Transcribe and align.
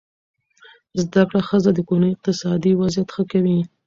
زده 1.01 1.23
کړه 1.29 1.41
ښځه 1.49 1.71
د 1.73 1.79
کورنۍ 1.87 2.09
اقتصادي 2.13 2.71
وضعیت 2.81 3.09
ښه 3.15 3.23
کوي. 3.31 3.59